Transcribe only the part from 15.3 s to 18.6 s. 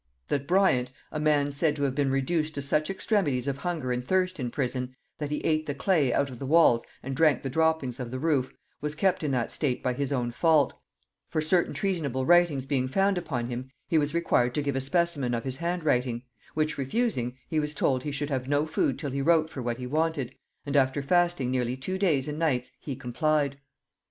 of his handwriting; which refusing, he was told he should have